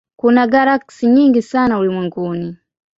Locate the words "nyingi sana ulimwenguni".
1.07-2.57